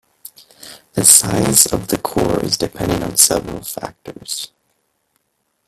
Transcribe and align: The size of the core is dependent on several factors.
The 0.93 1.05
size 1.05 1.67
of 1.67 1.89
the 1.89 1.99
core 1.99 2.43
is 2.43 2.57
dependent 2.57 3.03
on 3.03 3.17
several 3.17 3.61
factors. 3.61 4.51